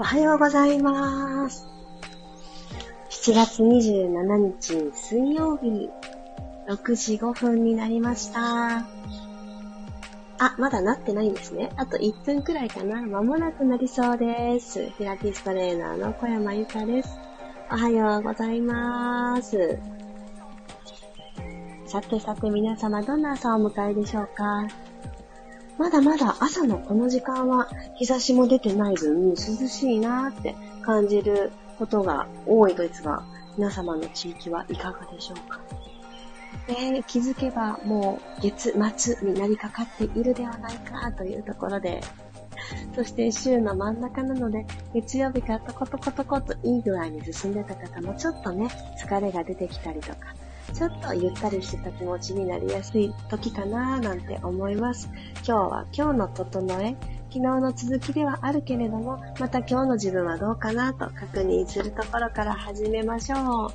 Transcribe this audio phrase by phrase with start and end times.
[0.00, 1.66] おはようございます。
[3.10, 5.90] 7月27日水曜日、
[6.68, 8.86] 6時5分になりました。
[10.38, 11.72] あ、まだなってないんですね。
[11.74, 13.02] あと1分くらいかな。
[13.02, 14.92] まもなくなりそうです。
[14.98, 17.18] ピラティストレーナーの小山由かです。
[17.72, 19.80] おはようございます。
[21.86, 24.68] さてさて皆様どんな朝をお迎えでしょうか
[25.78, 33.22] まだまだ朝のこの時間は日差しも出てない分涼しいなーって感じることが多いですが、
[33.56, 35.60] 皆様の地域はいかがでしょうか？
[36.66, 42.00] で、気づけばもう月末になりかかっているではないかというところで、
[42.96, 48.68] そして週の真ん中なので、月曜日からトコトコトコといい具合に進んでた方もちょっとね、
[49.00, 50.34] 疲れが出てきたりとか、
[50.72, 55.08] ちょっとゆったりしてた気持ちになりやすい時かなーなんて思います。
[55.36, 56.96] 今日は今日の整え、
[57.28, 63.70] 昨日の続きではあるけれども、また今日の自分はどうかなと確認するところから始めましょう。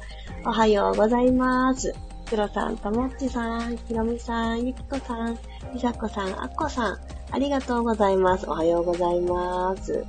[0.45, 1.93] おはようございます。
[2.29, 5.37] 黒さん、ともっちさん、ひろみさん、ゆきこさん、
[5.73, 6.97] りさこさん、あっこさん、
[7.31, 8.49] ありがとうございます。
[8.49, 10.03] おはようございます。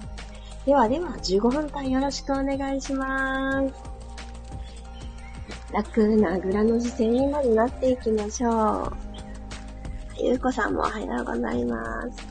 [0.64, 3.93] ではでは、15分間よろしくお願いします。
[5.74, 8.92] 楽なグラの姿勢にまずなっていきましょう。
[10.22, 12.24] ゆうこさんもおはようございます。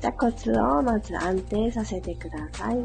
[0.00, 2.78] 座骨をまず安定させてください。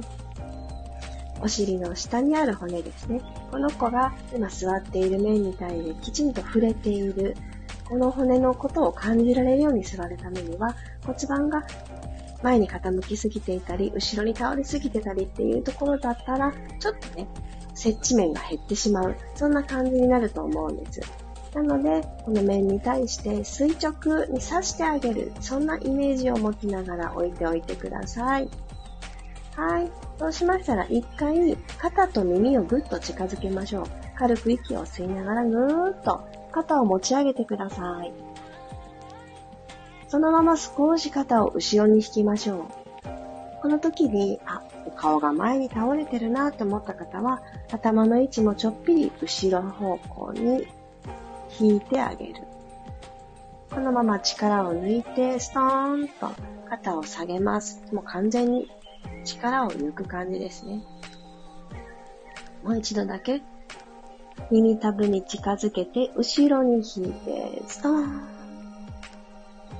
[1.42, 3.20] お尻の下にある骨ですね。
[3.50, 7.36] この子が今座っている面に対してきちんと触れている。
[7.90, 11.64] この骨のことを感じられるように座るためには骨盤が
[12.44, 17.28] 前に傾きすぎていたり、後ろに倒れすぎてたりっていうところだったら、ちょっとね、
[17.76, 19.16] 接地面が減ってしまう。
[19.36, 21.02] そんな感じになると思うんです。
[21.54, 25.32] なので、この面に対して垂直に刺してあげる。
[25.40, 28.50] そんなイメージを持ちながら置いておいてください。
[29.56, 29.92] はい。
[30.20, 33.86] そうしましたら、一回、肩と耳をぐっと近づけましょう。
[34.18, 36.22] 軽く息を吸いながら、ぐーっと
[36.52, 38.12] 肩を持ち上げてください。
[40.08, 43.62] そのまま少し肩を後ろに引きましょう。
[43.62, 44.62] この時に、あ、
[44.96, 47.42] 顔が前に倒れてるなと思った方は、
[47.72, 50.68] 頭の位置もちょっぴり後ろ方向に
[51.60, 52.36] 引いてあげる。
[53.70, 56.32] このまま力を抜いて、ストーンと
[56.70, 57.82] 肩を下げます。
[57.92, 58.70] もう完全に
[59.24, 60.82] 力を抜く感じですね。
[62.64, 63.42] もう一度だけ。
[64.52, 68.22] 耳たぶに近づけて、後ろに引いて、ストーン。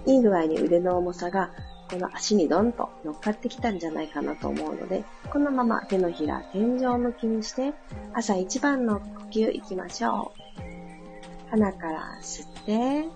[0.08, 1.52] いい具合に腕の重さが、
[1.90, 7.74] この足にドンと乗っかってきたんじゃないかなと思うので、このまま手のひら天井向きにして、
[8.14, 11.50] 朝一番の呼吸いきましょう。
[11.52, 13.08] 鼻から吸って、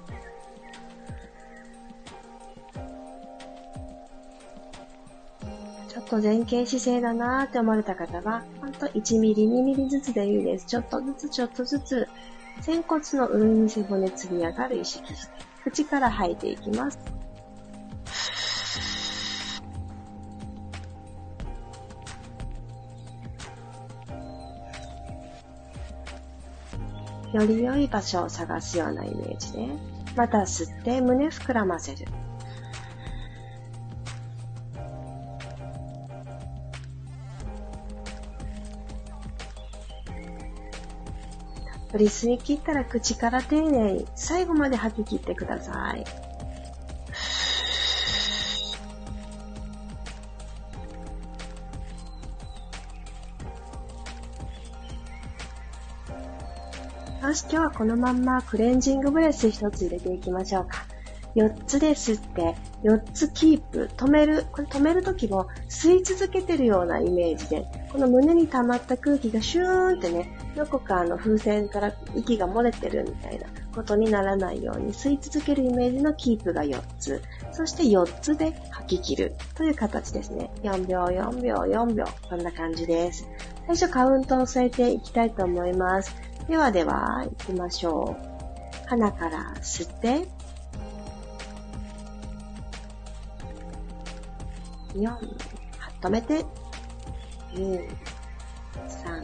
[5.88, 10.68] ちょっと前傾姿勢だなーって思われた方は、ほんと1ミリ、2ミリずつでいいです。
[10.68, 12.08] ちょっとずつちょっとずつ、
[12.62, 17.19] 仙骨の上に背骨つり上がる意識して、口から吐いていきます。
[27.42, 29.68] より良い場所を探すようなイメージで、
[30.16, 32.06] また吸って胸膨らませる。
[41.92, 46.29] 取り吸い切ったら口から丁寧に最後まで吐き切ってください。
[57.30, 60.88] よし、今日はこのまんまクレンジングブレス一つ入れていきましょうか。
[61.36, 64.48] 4つで吸って、4つキープ、止める。
[64.52, 73.46] これ止めるときも吸い続けてるようなイメージで、この胸に溜まった空気がシューンってね、どこかあの風船から息が漏れてるみたいな
[73.76, 77.22] ことにならないように吸い続けるイメージのキープが4つ。
[77.52, 80.50] そして4つで吐き切るという形ですね。
[80.64, 82.06] 4秒、4秒、4秒。
[82.28, 83.28] こんな感じです。
[83.68, 86.29] 最初カウントを添えていきたいと思います。
[86.50, 88.88] ではでは、行きましょう。
[88.88, 90.28] 鼻から吸って、
[94.96, 95.16] 4、
[96.02, 96.44] 止めて、
[97.54, 99.22] 2、3、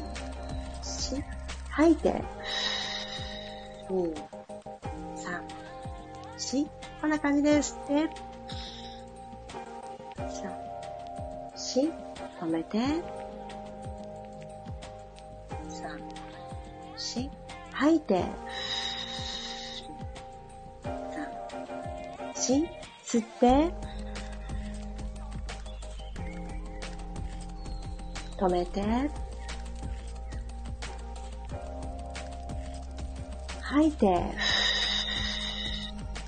[0.83, 1.23] 4、
[1.71, 2.23] 吐いて、
[3.89, 4.21] 2、3、
[6.37, 6.67] 4、
[7.01, 7.75] こんな感じです。
[7.87, 8.07] で、
[10.15, 10.47] 3、
[11.55, 11.91] 4、
[12.41, 13.24] 止めて、
[16.97, 17.29] 3、4、
[17.71, 18.23] 吐いて、
[22.33, 22.69] 3、4、
[23.03, 23.73] 吸って、
[28.37, 28.83] 止めて。
[33.61, 34.21] 吐いて。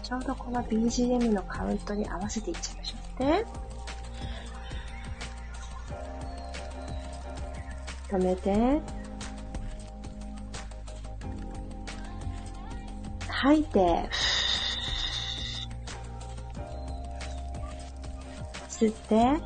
[0.04, 3.20] ちょうどこの BGM のカウントに合わせていっちゃいましょう。
[3.20, 3.46] で、
[8.10, 8.97] 止めて。
[13.39, 14.10] 吐いて。
[18.68, 19.39] 吸って。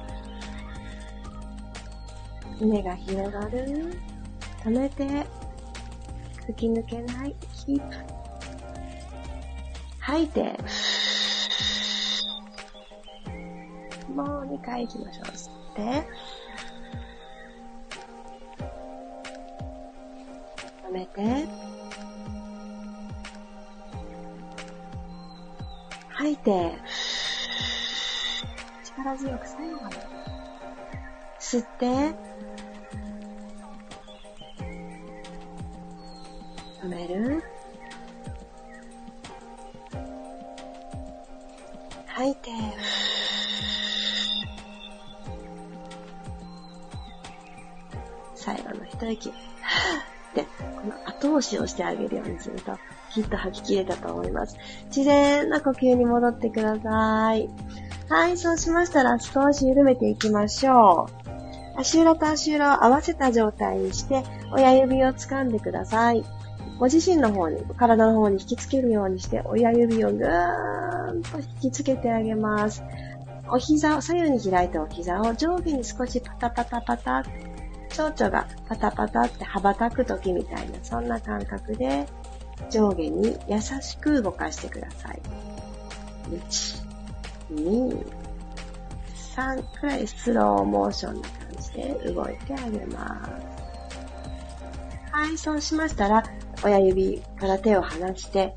[2.62, 3.94] 胸が広がる。
[4.64, 5.28] 止めて。
[6.46, 7.36] 吹き抜けない。
[7.66, 7.96] キープ。
[10.00, 10.58] 吐いて。
[14.16, 15.26] もう2回行きましょう。
[15.26, 16.08] 吸って。
[20.88, 21.71] 止めて。
[26.22, 26.76] 吐いて。
[28.96, 29.98] 力強く最後まで。
[31.40, 31.88] 吸って？
[36.84, 37.44] 止める？
[42.06, 42.52] 吐いて。
[48.36, 49.34] 最後の一息。
[50.36, 52.78] で、この後押しをしてあげるようにすると、
[53.14, 54.58] きっと吐き切れたと思います。
[54.88, 57.50] 自然な呼吸に戻ってください。
[58.10, 61.80] はい、そうしましたら少し緩めていきましょう。
[61.80, 66.24] 足裏と足裏を合わせた状態にして、親指を掴んでください。
[66.78, 72.84] ご自身の方に、体の方に引きつけるようにして、親指をぐーんと引きつけてあげます。
[73.50, 77.24] お膝を、左右に開いたお膝を上下に少しパタパタパタ、
[77.90, 82.08] 蝶々がパタパタって羽ばたく時みたいな、そんな感覚で
[82.70, 85.22] 上下に優しく動かしてください。
[86.30, 86.84] 1、
[87.54, 88.06] 2、
[89.36, 93.32] 3くらいスローモーションな感じで動いてあげます。
[95.12, 96.24] はい、そうしましたら、
[96.64, 98.56] 親指から手を離して、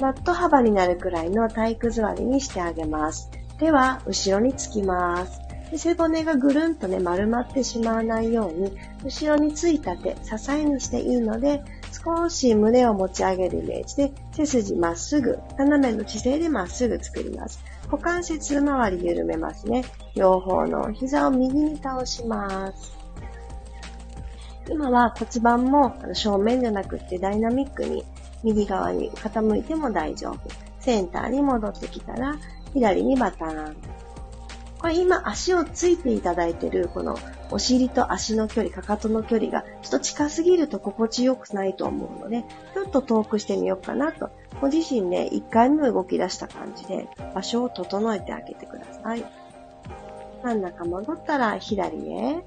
[0.00, 3.30] マット幅になるくらいの体育座りにしてあげます。
[3.58, 5.40] 手は後ろにつきます。
[5.70, 11.62] で背骨がぐるんとね、丸まってしまわないように、後ろについた手、支えにしていいので、
[12.04, 17.62] 少し胸を持ち上げるイメージで、背筋まっすぐ、斜めの姿勢でまっすぐ作ります。
[17.90, 19.84] 股関節周り緩めますね。
[20.14, 22.96] 両方の膝を右に倒します。
[24.70, 28.04] 今は骨盤も正面じゃなくってダイナミックに
[28.44, 30.38] 右側に傾いても大丈夫。
[30.78, 32.36] センターに戻ってきたら
[32.72, 33.76] 左にバターン。
[34.80, 37.18] これ今足をついていただいているこの
[37.50, 42.44] お尻と足の距離、かかとの距離がちょっと近すぎると心地よくないと思うので、
[42.74, 44.30] ちょっと遠くしてみようかなと。
[44.60, 49.24] ご自身ね、一回目動き出した感じで場所を整えてあげてください。
[50.42, 52.42] 真ん中戻ったら左へ。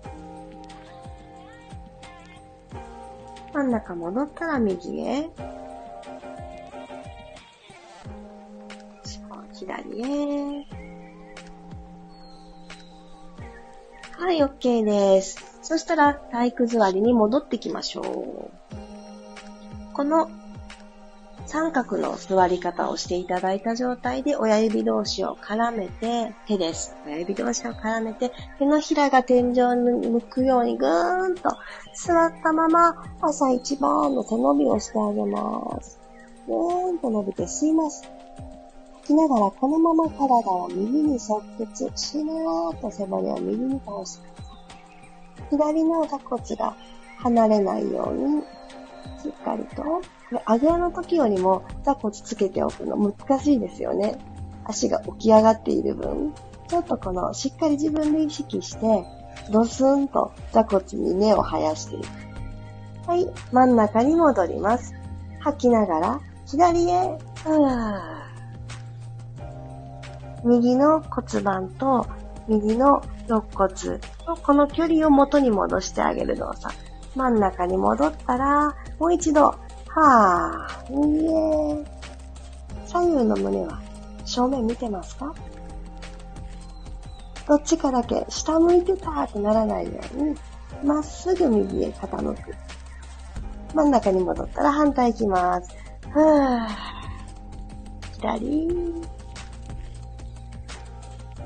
[3.54, 5.30] 真ん中戻ったら右へ。
[9.54, 10.66] 左へ。
[14.24, 15.38] はい、OK です。
[15.62, 18.74] そしたら体育座りに戻ってきましょう。
[19.94, 20.32] この
[21.46, 26.96] 三角の座り方をしていただいた状態で親指同士を絡めて、手です。
[27.06, 31.50] 親指同士を絡めて、手のひらが天井に向くようにぐーんと
[31.94, 36.00] 座ったまま朝一番の背伸びをしてあげます。
[36.48, 38.10] ぐーんと伸びて吸います。
[39.04, 45.48] 吐きながらこのまま体を右に側屈しなーっと背骨を右に倒してください。
[45.52, 46.76] 左の座骨が
[47.20, 48.42] 離れないように
[49.22, 54.18] しっかりとこれあぐらの時よりも座骨つけておくの難しいですよね。
[54.66, 56.34] 足が起き上がっている分。
[56.70, 59.06] ちょっとこの、しっかり自分で意識して、
[59.52, 62.08] ドスンと座骨に根を生やしていく。
[63.08, 64.94] はい、真ん中に戻ります。
[65.40, 67.18] 吐きながら、左へ、
[70.44, 72.08] 右の骨盤と
[72.48, 76.76] 右の肋骨のこの距離を元に戻してあげる動作。
[77.16, 79.56] 真ん中に戻ったら、もう一度
[79.88, 81.86] はぁ、いいえ。
[82.88, 83.82] 左右の胸は
[84.26, 85.34] 正面見てますか？
[87.48, 90.36] どっちかだけ下向いてたーってならないように、
[90.84, 92.56] まっすぐ右へ傾く。
[93.74, 95.76] 真ん中に戻ったら反対行きます。
[96.10, 96.68] ふぅ。
[98.14, 98.68] 左。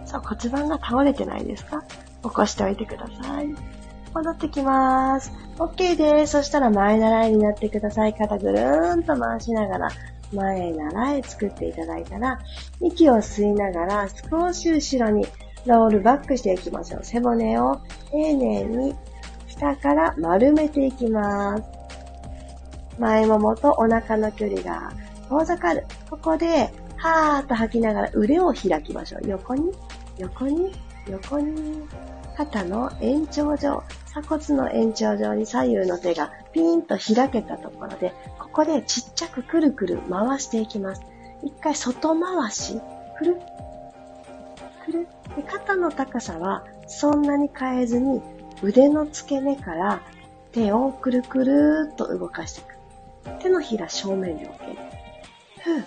[0.07, 1.83] そう、骨盤が倒れてないですか？
[2.23, 3.53] 起こしておいてください。
[4.13, 5.31] 戻ってきます。
[5.57, 6.31] OK です。
[6.31, 8.13] そしたら前習いになってください。
[8.13, 9.89] 肩ぐるーんと回しながら、
[10.33, 12.39] 前習い作っていただいたら、
[12.81, 15.27] 息を吸いながら少し後ろに
[15.65, 17.03] ロールバックしていきましょう。
[17.03, 18.95] 背骨を丁寧に
[19.47, 21.63] 下から丸めていきます。
[22.97, 24.91] 前ももとお腹の距離が
[25.29, 25.85] 遠ざかる。
[26.09, 29.27] ここで、はーっと吐きながら腕を開きましょう。
[29.27, 29.71] 横に、
[30.19, 30.73] 横に、
[31.07, 31.87] 横に。
[32.37, 41.01] 肩の延長上、鎖骨の延長上に左右の手がピーンと開けたところで、ここでちっちゃくくるくる回していきます。
[41.43, 42.79] 一回外回し、
[43.17, 43.37] くる、
[44.85, 45.07] くる。
[45.35, 48.21] で肩の高さはそんなに変えずに
[48.61, 50.01] 腕の付け根から
[50.51, 52.77] 手をくるくるっと動かしていく。
[53.41, 54.75] 手のひら正面で OK。
[55.63, 55.85] ふう。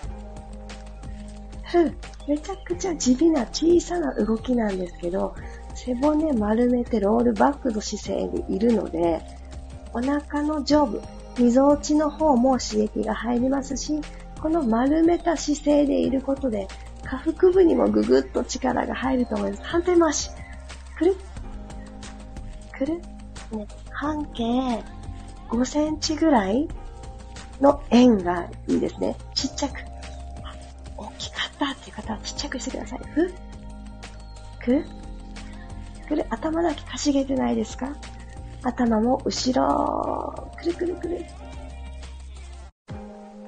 [1.65, 1.95] ふう。
[2.31, 5.35] めちゃくちゃ地味な小さな動きなんですけど、
[5.75, 9.21] 背骨丸めてロールバックの姿勢でいるので、
[9.93, 11.03] お腹の上部、
[11.37, 14.01] みぞおちの方も刺激が入りますし、
[14.41, 16.69] この丸めた姿勢でいることで、
[17.03, 19.63] 下腹部にもぐぐっと力が入ると思います。
[19.65, 20.31] 反対回し。
[20.97, 21.17] くる
[22.79, 23.01] くる
[23.51, 24.45] ね、半径
[25.49, 26.69] 5センチぐらい
[27.61, 29.17] の円がいいですね。
[29.35, 29.90] ちっちゃく。
[32.01, 33.01] 方はちっちゃくしてください。
[33.15, 33.33] ふ？
[34.65, 34.85] く？
[36.09, 36.27] くる？
[36.31, 37.95] 頭だけかしげてないですか？
[38.63, 40.51] 頭も後ろ。
[40.59, 41.25] くるくるくる。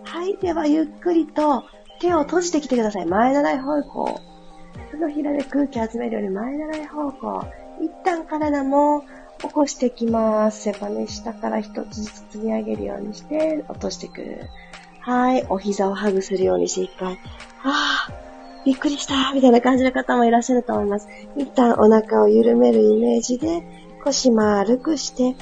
[0.05, 0.37] はい。
[0.39, 1.65] では、ゆっくりと
[2.01, 3.07] 手を閉じてきてください。
[3.07, 4.21] 前習い方向。
[4.91, 7.45] 手のひらで空気集めるより前習い方向。
[7.81, 9.05] 一旦体も
[9.41, 10.63] 起こしてきます。
[10.63, 14.49] 背骨下から一つずつ積み上げるようにして落としてくる。
[15.01, 15.45] はい。
[15.49, 17.19] お膝をハグするようにして一回。
[17.65, 18.13] ああ、
[18.65, 21.09] びっくりしたみたいな感じの方もいらっしゃると思います。
[21.37, 23.63] 一旦お腹を緩めるイメージで
[24.05, 25.37] 腰丸くして、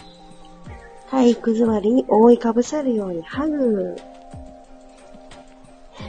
[1.11, 3.97] 体育座りに覆いかぶさるようにハグ。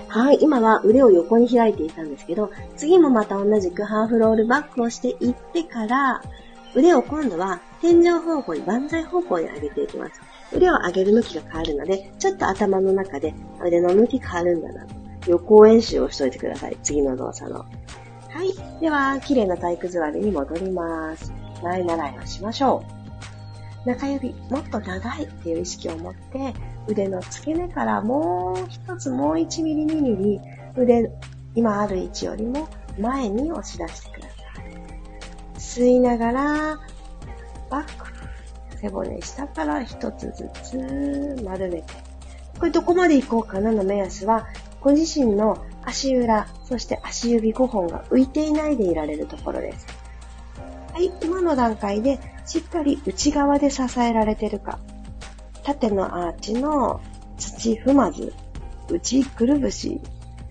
[0.08, 6.22] はい、今は腕を横に開いていたんですけど、次もまた同じくハーフロールバックをしていってから、
[6.76, 10.22] 腕を今度は天井方向に万歳方向に上げていきます。
[10.54, 13.34] 腕を上げる向きが変わるので、ちょっと頭の中で
[13.66, 15.01] 腕の向き変わるんだな。
[15.28, 16.78] 予行演習をしといてください。
[16.84, 17.60] 次の動作の。
[17.60, 17.66] は
[18.44, 18.80] い。
[18.80, 21.34] では、綺麗な体育座りに戻ります。
[21.62, 22.84] 前習いをしましょ
[23.86, 23.90] う。
[23.90, 26.54] 中指、もっと長いっていう意識を持って、
[26.88, 30.40] 腕の付け根からもう一つ、もう1ミリ、2ミリ、
[30.76, 31.12] 腕、
[31.56, 34.42] 今ある位置よりも前に押し出してください。
[35.58, 36.80] 吸いながら、
[37.70, 38.12] バック。
[38.82, 41.94] 背骨下から一つずつ丸めて。
[42.60, 44.48] これどこまで行こうかなの目安は、
[44.82, 49.88] ご自身の足裏、そして足指5本が浮いていないでいられるところです。
[50.94, 54.80] はい、今の段階でしっかり内側で支えられてるか。
[55.64, 57.00] 縦のアーチの
[57.38, 58.34] 土踏まず、
[58.90, 60.02] 内くるぶし、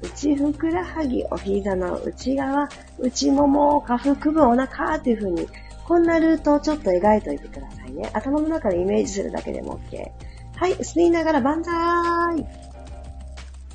[0.02, 2.68] 内ふくらはぎ、お膝の内側、
[2.98, 5.48] 内もも、下腹部、お腹っていう風に、
[5.86, 8.08] こんなルートをちょっと描いておいてくださいね。
[8.12, 10.10] 頭の中でイメージするだけでも OK。
[10.56, 12.46] はい、吸いながら万歳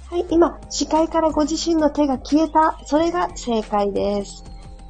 [0.09, 2.79] はい、今、視界からご自身の手が消えた。
[2.85, 4.43] それが正解です。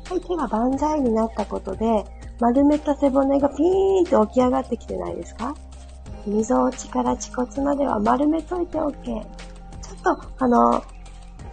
[0.10, 2.06] はい、手が万歳になったことで、
[2.40, 5.56] 丸めた背骨がピーンと起き上がってきてないですか？
[6.28, 9.04] 溝落ちから恥骨までは丸めといて OK。
[9.04, 10.84] ちょっと、あの、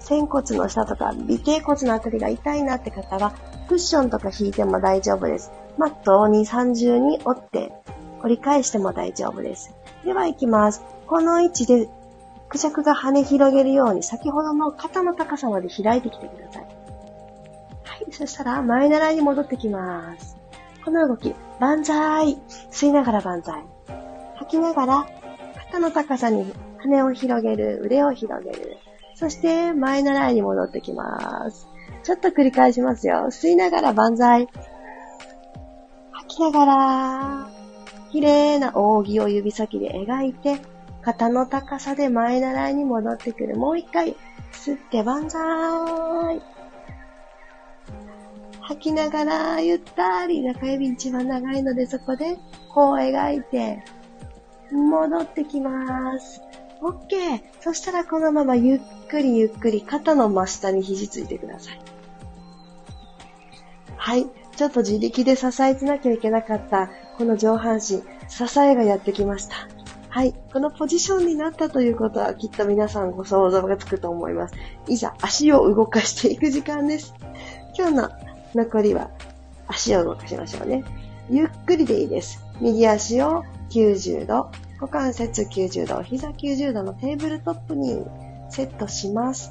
[0.01, 3.33] 仙骨の下とか尾頸骨のあたりが痛いなって方は、
[3.69, 5.53] クッションとか引いても大丈夫です。
[5.79, 7.73] マットを2、30に折って、
[8.23, 9.73] 折り返しても大丈夫です。
[10.05, 10.83] では行きます。
[11.07, 11.89] この位置で、
[12.53, 16.67] クジャクが羽広げるように、先ほどの肩の高さまで開いてきてください。
[18.11, 20.37] そしたら、前習いに戻ってきます。
[20.85, 22.37] この動き、万歳
[22.71, 23.65] 吸いながら万歳。
[24.35, 25.07] 吐きながら、
[25.65, 28.77] 肩の高さに羽を広げる、腕を広げる。
[29.15, 31.67] そして、前習いに戻ってきます。
[32.03, 33.29] ちょっと繰り返しますよ。
[33.31, 34.47] 吸いながら万歳。
[36.11, 37.49] 吐きながら、
[38.11, 40.61] 綺麗な扇を指先で描いて、
[41.03, 43.57] 肩の高さで前習いに戻ってくる。
[43.57, 44.17] もう一回、
[44.53, 46.41] 吸って万歳。
[48.61, 52.39] 吐きながら、ゆったり中指一番長いのでそこで、
[52.73, 53.83] こう描いて、
[54.71, 56.41] 戻ってきます。
[56.81, 57.43] OK!
[57.61, 61.81] そしたらこのままゆっくりゆっくり肩の真下に肘ついてください。
[63.97, 64.27] はい。
[64.57, 69.72] ちょっと自力で支えてなきゃいけなかったこの上半身、支えがやってきました。
[70.13, 70.35] はい。
[70.53, 74.55] このポジションになったということはきっと皆さんご想像がつくと思います。
[74.87, 77.15] いざ足を動かしていく時間です。
[77.79, 78.11] 今日の
[78.55, 79.11] 残りは
[79.69, 80.85] 足を動かしましょうね。
[81.31, 82.45] ゆっくりでいいです。
[82.61, 88.05] 右足を90度、股関節90度、膝90度のテーブルトップに
[88.51, 89.51] セットします。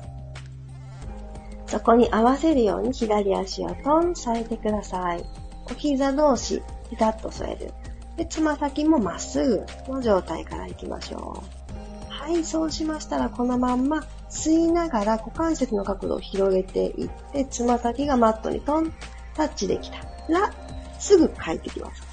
[1.65, 5.25] そこに合わせるように左足をトン添えてください。
[5.65, 7.80] お膝同士、ピタッと添える。
[8.18, 11.62] で、つま先もまっすぐの状態から行きましょう。
[12.10, 18.94] はい、そうしましたらこのまんま吸いながら股関節の角度を広げていって、つま先がマットにトン、
[19.34, 19.98] タッチできた
[20.30, 20.53] ら、
[21.00, 22.03] すぐ帰ってきます。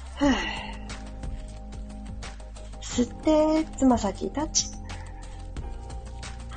[2.81, 4.65] 吸って、つま先タッチ。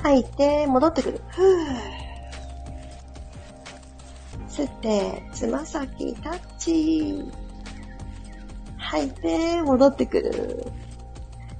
[0.03, 1.21] 吐いて、戻ってくる。
[4.49, 7.42] 吸って、つま先タッチ。
[8.93, 10.67] 吐いて、戻ってくる。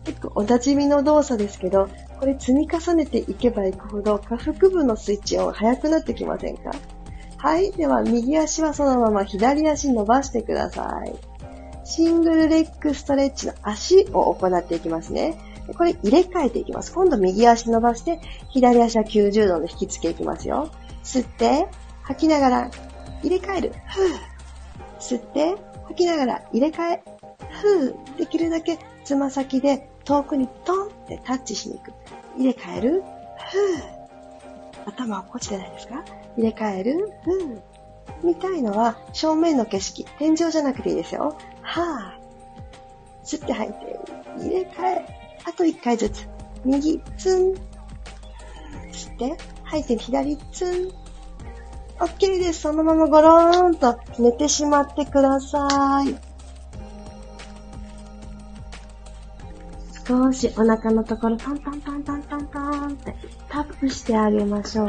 [0.05, 1.89] 結構お馴染みの動作ですけど、
[2.21, 6.73] これ積み重ねていけばいくほど下腹部のスイッチ音速くなってきませんか？
[7.39, 7.73] はい。
[7.73, 11.15] では、右足はそのまま左足伸ばしてください。
[11.85, 15.39] シングルレッグストレッチの足を行っていきますね。
[15.79, 16.93] これ入れ替えていきます。
[16.93, 18.21] 今度右足伸ばして、
[18.51, 20.71] 左足は90度の引き付けいきますよ。
[21.03, 21.67] 吸って、
[22.03, 22.71] 吐きながら
[23.23, 23.73] 入れ替える。
[25.01, 27.03] 吸って、吐きながら入れ替え。
[27.63, 28.17] ふぅ。
[28.19, 31.93] できるだけつま先で遠くにトンってタッチしに行く。
[32.37, 33.03] 入れ替える。
[33.51, 34.89] ふぅ。
[34.89, 36.05] 頭はこっちじゃないですか
[36.37, 37.13] 入れ替える。
[37.25, 37.61] ふぅ。
[38.25, 40.05] みたいのは正面の景色。
[40.19, 41.39] 天井じゃなくていいですよ。
[41.63, 42.23] はぁ。
[43.25, 44.01] 吸って吐いて、
[44.39, 45.07] 入れ替え。
[45.45, 46.29] あと一回ずつ。
[46.65, 47.53] 右、ツン。
[48.93, 51.03] 吸って、吐いて左、ツン。
[51.99, 52.63] OK です。
[52.63, 56.32] そのままゴローンと寝てしまってください。
[60.07, 63.15] 少しお腹のところトントントントントントンって
[63.49, 64.85] タップしてあげましょ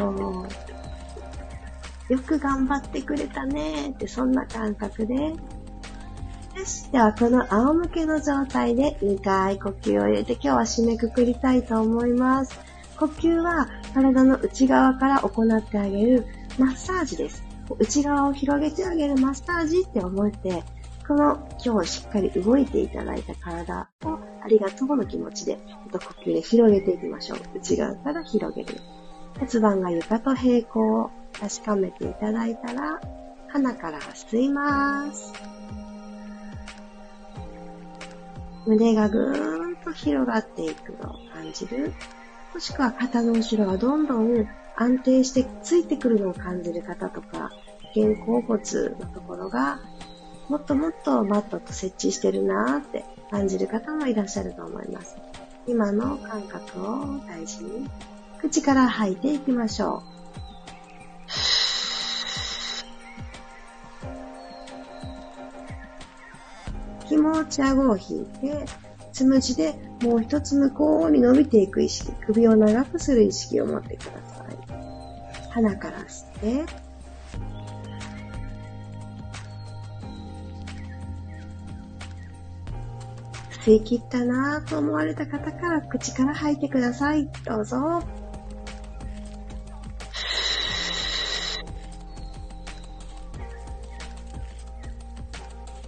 [2.10, 2.14] う。
[2.14, 5.16] よく頑張ってくれたねってそんな感覚で。
[5.16, 5.36] よ
[6.66, 6.90] し。
[6.92, 12.60] ではこの仰向けの状態で2回呼吸を入れて今日は締めくくりたいと思います。
[12.98, 16.26] 呼吸は体の内側から行ってあげる
[16.58, 17.44] マッサージです。
[17.80, 20.64] 内側を広げてあげるマッサージって思って、
[21.08, 25.58] この今日しっかり動いていただいた体をありがとうの気持ちで、
[25.92, 27.40] 呼吸で広げていきましょう。
[27.56, 28.78] 内側から広げる。
[29.40, 33.00] 骨盤が床と平行を確かめていただいたら、
[33.48, 35.34] 鼻から吸います。
[38.66, 41.94] 胸がぐーんと広がっていくのを感じる。
[42.54, 47.52] もしくは肩の後ろがどんどん安定してついてくるのを感じる方とか、
[47.94, 48.60] 肩甲骨
[49.00, 49.80] のところが、
[50.50, 55.18] もっともっとマットと設置してるなーって感じる方もいらっしゃると思います。
[55.66, 57.90] 今の感覚を大事に、
[58.40, 60.04] 口から吐いていきましょ
[67.02, 67.08] う。
[67.08, 68.66] 気持ち顎を引いて、
[69.12, 75.50] つむじでもう一つ向こうに伸びていく意識、首を長くする意識を持ってください。
[75.50, 76.83] 鼻から吸って、
[83.66, 87.30] 吸い切ったなぁと思われた方から口から吐いてください。
[87.46, 88.04] どうぞ。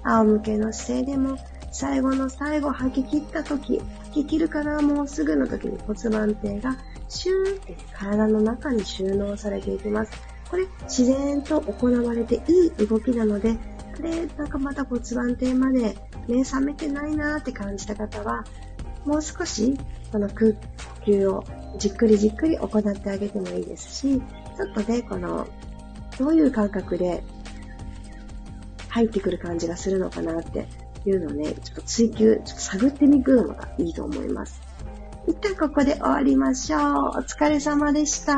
[0.03, 1.37] 仰向けの姿勢でも
[1.71, 6.77] 最後の最後吐き切った時、吐き切るからもうすぐの時に骨盤底が
[7.09, 10.11] シューって体の中に収納されていきます。
[10.49, 13.55] これ自然と行われていい動きなので、
[13.97, 18.43] これなんかまた骨盤底まで目覚めてないなーって感じた方は、
[19.05, 19.77] もう少し
[20.11, 20.55] この呼
[21.05, 21.43] 吸を
[21.77, 24.21] じっくりじっくり行ってあげてもいいですし、
[24.55, 25.47] ちょっとね、この、
[26.17, 27.23] どういう感覚で
[28.89, 30.67] 入ってくる感じがするのかなって
[31.05, 34.61] いうのをね、ちょっと追求、ちょっと探ってみるのがいいと思います。
[35.27, 36.81] 一旦ここで終わりましょう。
[36.81, 38.35] お疲れ様でした。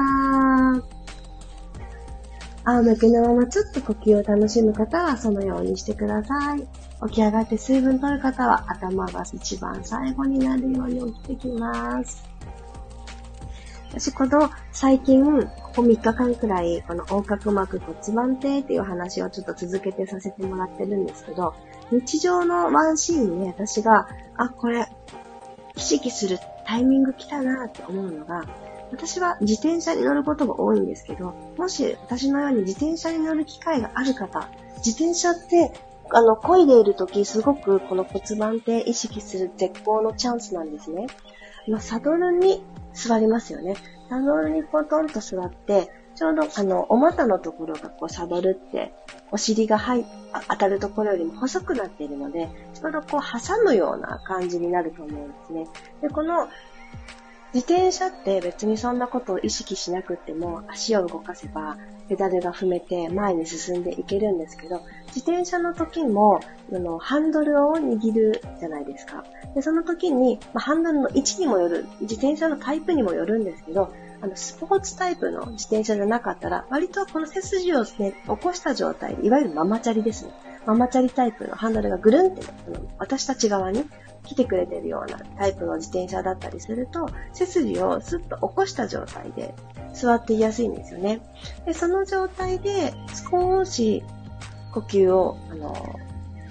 [2.63, 6.67] 仰向けのままちょっと呼吸を楽しむ方はそのようにしてください。
[7.06, 12.28] 起き上がって水分取る方は頭が一番最後になるように起きてきます。
[13.92, 21.56] 私、この最近、ここ3日間くらい、この横隔膜骨盤底っていう話をちょっと続けてさせてもらってるんですけど、
[21.92, 24.88] 日常のワンシーンに私が、あ、これ、
[25.76, 28.46] 意識するタイミング来たなって思うのが、
[28.92, 35.72] 私は自転車に乗ることが多いんですけど、もし私のように自転車に乗る機会がある方、自転車って、
[36.12, 41.08] あの、漕いでいる時すごくこの骨盤底意識する絶好のチャンスなんですね。
[41.67, 43.76] まあ、サドルに座りますよね。
[44.10, 48.93] サドルにポトンと座って、ちょうどあの、お股のところがこうサドルって、
[49.32, 50.06] お尻が入
[50.50, 55.67] 当たるところよりも細くなっているので、ちょうどこう挟むような感じになると思うんですね。
[56.02, 56.48] で、この
[57.58, 61.76] 自転車って別にそんなことを意識しなくても足を動かせば
[62.08, 66.39] ペダルが踏めて前に進んでいけるんですけど、自転車の時も
[66.72, 69.26] あのハンドルを握るじゃないですか。
[69.56, 73.91] で、その時に、まあ、ハンドルの位置にもよる、自転車のタイプにもよるんですけど、
[74.22, 80.32] あの、スポーツタイプの自転車じゃなかったら、割とこの背筋をね、起こした状態、いわゆるママチャリですね。
[80.67, 82.43] ママチャリタイプのハンドルがぐるんって、
[83.00, 83.84] 私たち側に
[84.28, 89.54] 来てくれてるようなタイプの自転車だったりすると、背筋をスッと起こした状態で
[89.94, 91.22] 座っていやすいんですよね。
[91.66, 92.94] で、その状態で
[93.32, 94.04] 少し
[94.74, 95.74] 呼吸を、あの、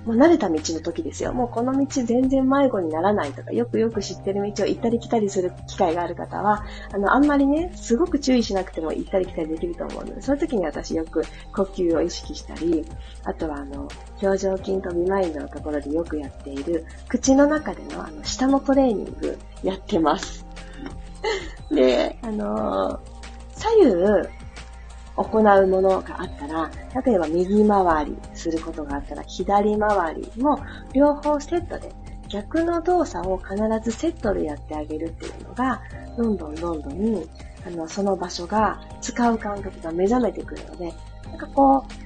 [0.07, 1.33] もう慣れた道の時ですよ。
[1.35, 12.85] もうこの道全然迷子にならないとか、よくよく知ってる道を行ったり来たりする機会がある方は、あの、あんまりね、すごく注意しなくても行ったり来たりできると思うので、そういう時に私よく呼吸を意識したり、
[13.25, 13.89] あとはあの、
[14.23, 20.47] 表情筋とビマインドのところでよくやっている、口の中でのあの、下のトレーニングやってます。
[21.71, 23.17] で、あのー、
[23.51, 24.36] 左右、
[25.17, 26.71] 行うものがあったら、
[27.05, 30.61] 例えば右回りすることがあったら、左回りも
[30.93, 31.93] 両方セットで、
[32.29, 35.81] 逆の動作を必ずセットでやってあげるっていうのが、
[36.17, 37.25] どんどんどんどん、
[37.67, 40.93] あの、その場所が使う感覚が目覚めてくるので、
[41.31, 42.06] なんかこう、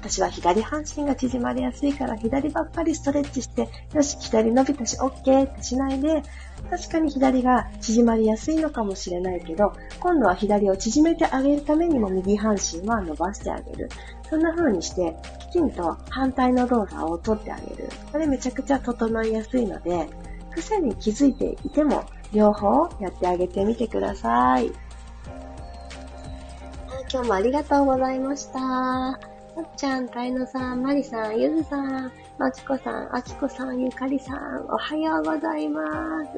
[0.00, 6.22] 私は左半身が縮まりやすいから左ばっかりストレッチして、よし、左伸びたし、OK ってしないで、
[6.70, 13.90] 確かに左が縮まりやすいのかもしれないけど、今度は左を縮めてあげるためにも右半身は伸ばしてあげる。
[14.30, 15.14] そんな風にして、
[15.50, 17.90] きちんと反対の動作をとってあげる。
[18.10, 20.08] これめちゃくちゃ整いやすいので、
[20.52, 24.72] 癖に気づいていても、両方やってあげてみてください。
[27.12, 29.29] 今日もありがとうございました。
[29.60, 35.82] っちゃん、たいのさん、まりさん、ゆずさん、まちこさん、あきこさん、ゆかりさん、おはようございま
[36.24, 36.30] す。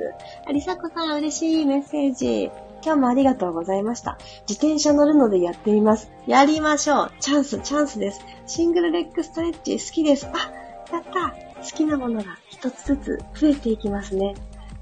[0.46, 2.50] ありさこさん、嬉しいメッセージ。
[2.84, 4.18] 今日もありがとうございました。
[4.48, 6.10] 自転車乗るのでやってみます。
[6.26, 7.12] やりましょう。
[7.20, 8.20] チャンス、チャンスです。
[8.46, 10.26] シングルレッグストレッチ好きです。
[10.26, 11.30] あ、やった
[11.62, 14.34] 好きなものが一つずつ増えていきますね。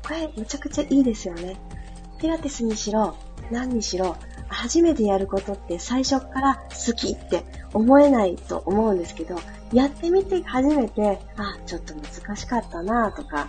[0.03, 1.57] これ、めちゃくちゃいいですよね。
[2.19, 3.17] ピラティスにしろ、
[3.51, 4.17] 何にしろ、
[4.49, 9.37] 初めてやることって最初から好きって思えないと思うんですけど、
[9.73, 13.49] やってみて初めて、あ、ちょっと難しかったなとか、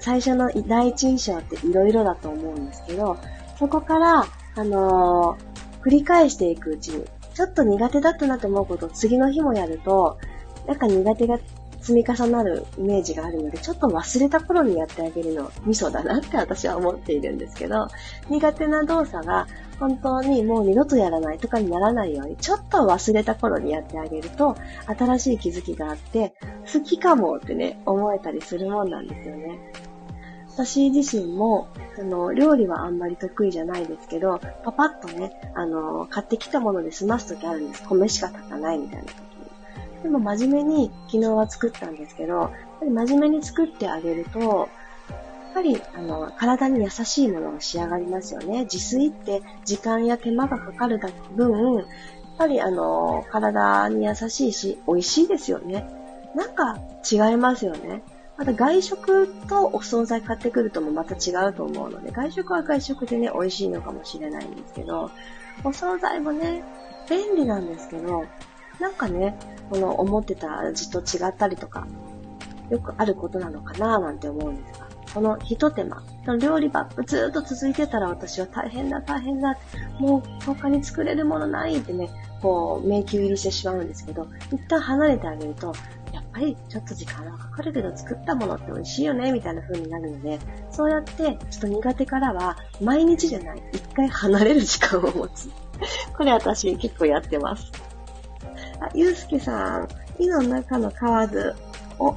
[0.00, 3.16] 最初の第一印象って色々だと思うんですけど、
[3.58, 7.04] そこから、あのー、繰り返していくうちに、
[7.34, 10.18] ちょっと苦手だったなと思うことを次の日もやると、
[10.66, 11.38] なんか苦手が
[11.82, 17.88] 積み重なるイメージがあるので、ちょっと忘れた頃にやってあげるの、ミソだなって私は思っているんですけど、
[18.30, 19.46] 苦手な動作が
[19.80, 26.34] 本当にもう二度とやらないとかにならないように、ちょっと忘れた頃にやってあげると、新しい気づきがあって、
[26.72, 29.58] 好きかもってね、思えたりするもんなんですよね。
[30.54, 37.82] 私自身も、その、料理はあんまり得意じゃないですけど、パパッとね、あの、買ってきたもので済ますときあるんです。
[37.88, 39.31] 米しか炊かないみたいな。
[40.02, 44.68] でも真面目に昨日は作ったんですけど、やっぱり真面目に作ってあげると、
[45.10, 45.14] や
[45.50, 48.62] っぱり、あの、体に優しいものが仕上がりますよね。
[48.62, 50.98] 自炊って時間や手間がかかる
[51.36, 51.84] 分、やっ
[52.38, 55.86] ぱりあの、体に優しいし、美味しいですよね。
[56.34, 56.78] なんか
[57.10, 58.02] 違いますよね。
[58.38, 65.10] また外食とお惣菜買ってくるともまた違うと思うので、外食は外食でね、美味しいのかもしれないんですけど、
[65.64, 66.64] お惣菜もね、
[67.08, 68.24] 便利なんですけど、
[68.80, 69.38] なんかね、
[69.70, 71.86] この思ってた味と違ったりとか、
[72.70, 79.58] よくあることなのかななんて思うんですが、この一手間、その料理ばずっと続いてたら私は大変だ大変だ、
[79.98, 82.08] もう他に作れるものないってね、
[82.40, 85.74] こう迷宮入りしてしまうんですけど、一旦離れてあげると、
[86.12, 90.38] やっぱりちょっと時間はかかるけど作ったものって美味しいよね、みたいな風になるので、
[90.70, 95.50] そうやってちょっと苦手からは毎日じゃない、一回離れる時間を持つ。
[96.16, 97.70] これ私結構やってます。
[98.82, 101.54] あ、ゆうすけさん、井の中の河津
[102.00, 102.16] を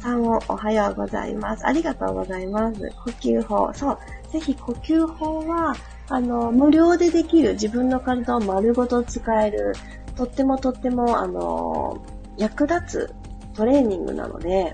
[0.00, 1.66] さんをおはようございます。
[1.66, 2.80] ありがとうございます。
[3.04, 3.70] 呼吸法。
[3.74, 3.98] そう。
[4.30, 5.74] ぜひ呼吸法は、
[6.08, 9.74] あの、無料でできる自分の体を丸ごと使える、
[10.16, 12.02] とってもとっても、あの、
[12.38, 13.14] 役立つ
[13.54, 14.72] トレーニングなので、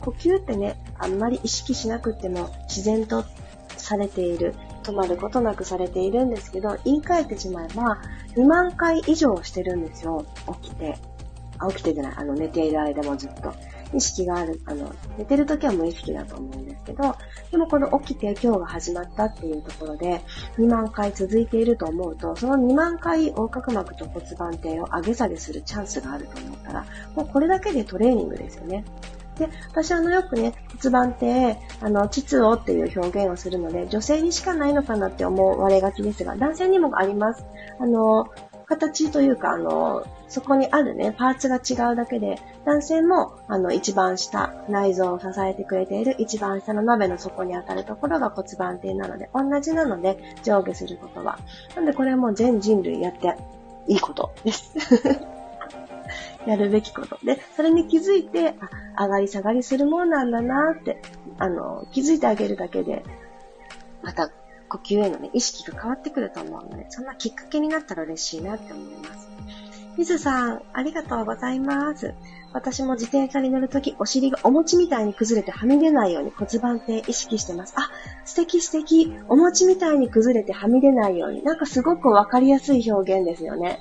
[0.00, 3.24] 呼吸ってね、あんまり意識しなくても自然と
[3.76, 4.54] されている。
[4.88, 8.00] 止まることなくされているんですけど、言い換えてしまえば、
[8.36, 10.24] 2万回以上してるんですよ。
[10.62, 10.96] 起きて。
[11.58, 12.14] あ、起きてじゃない。
[12.16, 13.52] あの、寝ている間もずっと。
[13.94, 17.16] 意識がある、あの、寝てる時は無意識だと思うんですけど、
[17.50, 20.22] でもこの起きて今日が始まったっていうところで、
[20.58, 28.84] 2万回続いていると思うと、その2万回横隔膜と骨盤底を上げ下げするチャンスがあると思ったら、もうこれだけでトレーニングですよね。
[29.38, 37.44] で、私あのよくね、骨盤って、あの、膣をっていう表現をするので、女性にしかないのかなって思われがちですが、男性にもあります。
[37.80, 38.28] あの、
[38.66, 51.38] 形というか、あの、そこにあるね、パーツが違うだけで、男性も、あの、一番下、内臓を支えてくれている一番下の鍋の底に当たるところが骨盤底なので、同じなので、上下することは。
[51.76, 53.36] なんでこれも全人類やって
[53.86, 54.74] いいことです。
[56.46, 57.18] やるべきこと。
[57.24, 58.54] で、それに気づいて、
[58.96, 61.02] あ、上がり下がりするもんなんだなって、
[61.38, 63.04] あの、気づいてあげるだけで、
[64.02, 64.30] また
[64.68, 69.28] 呼吸へのね、意識が変わってくると思うので、そんなきっかけになったら嬉しいなって思います。
[69.96, 72.14] みずさん、ありがとうございます。
[72.52, 77.74] 私も自転車に乗るとき、お尻がお餅みたいに崩れてはみ出ないように骨盤底意識してます。
[77.76, 77.90] あ、
[78.24, 79.12] 素敵素敵。
[79.28, 81.42] お餅みたいに崩れてはみ出ないように。
[81.42, 83.80] なんかすごくわかりやすい表現ですよね。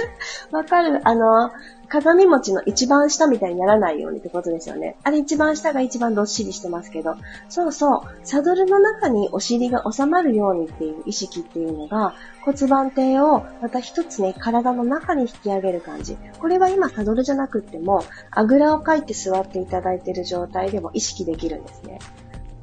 [0.50, 1.52] わかるあの、
[1.92, 4.96] 鏡餅の一番下みたいにならないようにってことですよね。
[5.02, 7.16] あれ一番下が一番どっしりしてますけど。
[7.50, 8.00] そうそう。
[8.24, 12.14] サドルの中にお尻が収まるようにっていう意識っていうのが
[12.46, 16.16] 骨盤底をまた一つね、体の中に引き上げる感じ。
[16.38, 21.98] これは今サドルじゃなくっても、あぐらをかいて座っていただいている状態でも意識できるんですね。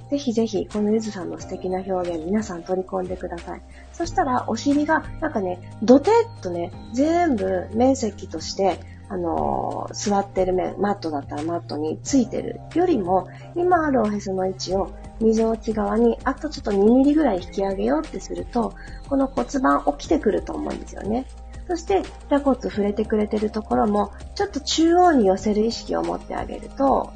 [0.09, 3.61] ぜひぜひ、このゆずさんの素敵な表現、皆さん取り込んでください。
[3.93, 8.79] そしたら、お尻が、なんかね、ドテッとね、全部面積として、
[9.10, 18.76] あの、座ってる面、マットだったらマットについてるよりも、今あるおへその位置を、みぞおち側に、あとちょっと2ミリぐらい引き上げようってすると、
[19.10, 21.26] この骨盤起きてくると思うんですよね。
[21.67, 27.12] そして、座骨触れてくれてるところも、ちょっと中央に寄せる意識を持ってあげると、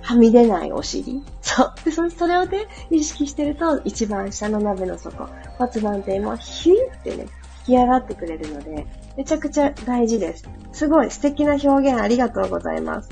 [0.00, 1.22] はみ出ないお尻。
[1.40, 1.74] そう。
[1.84, 7.28] で、そそれをね、意識してると、一番下の鍋の底、骨盤底もヒューってね、
[7.68, 10.48] 引き上がってくれるので、めちゃくちゃ大事です。
[10.72, 13.10] すごい素敵な表現ありがとうございます。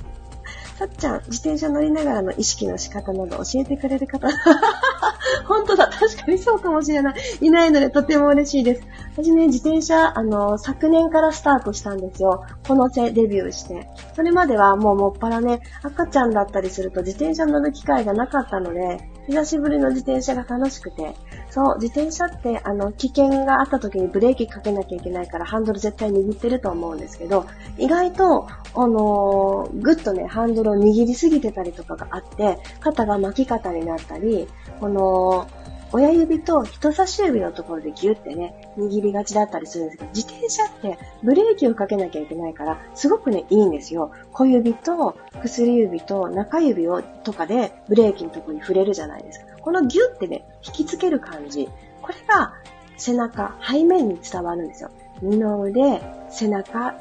[0.81, 4.29] さっちゃん、自転車乗りながらの意識の仕方など教えてくれる方。
[5.45, 7.15] 本当だ、確かにそうかもしれない。
[7.43, 8.83] いないのでとても嬉しいです。
[9.13, 12.47] 私ね、自転車、あの、昨年からスタートしたんですよ。
[12.67, 13.91] このせデビューして。
[14.17, 21.15] それまではもうもっぱらね、赤ちゃんだったりすると自転車乗る機会がなかったので、久しぶりの自転車が楽しくて、
[21.51, 34.49] そう、自転車って、あの、危険があった時にブレーキかけなきゃいけないから、ハンドル絶対握ってると思うんですけど、意外と、あのー、ぐっとね、ハンドルを握りすぎてたりとかがあって、肩が巻き肩になったり、
[34.81, 35.49] この、
[35.93, 44.13] 親指と人差し指のところでギュってね、握りがちだったりするんですけど、自転車ってブレーキをかけなきゃいけないから、すごくね、いいんですよ。
[44.33, 49.47] 小指と薬指と中指をとかでブレーキのところに触れるじゃないですか。
[49.61, 51.69] このギュってね、引きつける感じ。
[52.03, 52.55] これが
[52.97, 54.91] 背中、背面に伝わるんですよ。
[55.23, 56.95] 二の腕、背中、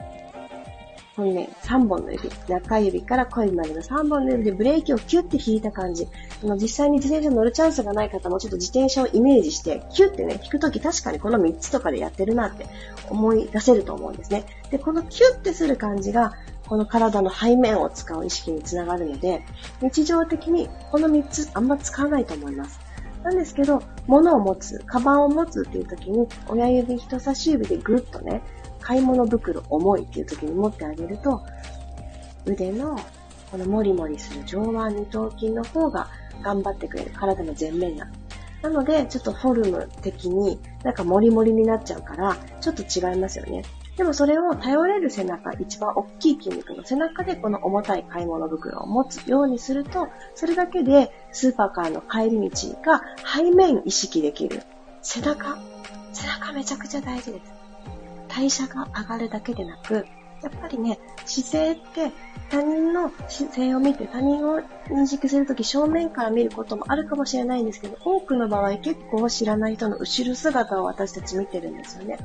[1.19, 6.07] このね、3本の指、中指から小指までの3本の指でブレーキをキュッて引いた感じ。
[6.41, 12.67] あの実際に自転車乗るチャンスがない方もちょっと自転車をイメージして、キュッてね、引くとき確かにこの3つとかでやってるなって
[13.09, 14.45] 思い出せると思うんですね。
[14.71, 16.35] で、このキュッてする感じが、
[16.69, 19.43] この体の背面を使う意識につながるので、
[19.81, 22.79] 日常的にこの3つあんま使わないと思います。
[23.23, 28.41] なんですけど、物を持つ、カバンを持つっていう時に、親指、人差し指でぐっとね、
[28.89, 31.43] 買い物袋重いっていう時に持ってあげると、
[32.45, 32.99] 腕の
[33.51, 36.07] このモリモリする上腕二頭筋の方が
[36.41, 37.11] 頑張ってくれる。
[37.11, 38.09] 体の前面な
[38.63, 43.63] なので、ちょっとフォルム的になんかモリモリになっちゃうから、ちょっと違いますよね。
[43.95, 53.03] でもそれを頼れる背中、一番大きい筋肉の背中でこの重たい買い物袋を持つようにすると、それだけでスーパーカーの帰り道が
[53.35, 54.63] 背面意識できる。
[55.03, 55.59] 背中？
[56.11, 57.58] 背中めちゃくちゃ大事です。
[58.29, 60.05] 代謝が上がるだけでなく、
[60.41, 62.13] やっぱりね、姿勢って
[62.49, 72.17] 他人の姿勢を見て他人を認識するとき正面から見ることもあるかもしれないんですけど、多くの場合結構知らない人の後ろ姿を私たち見てるんですよね。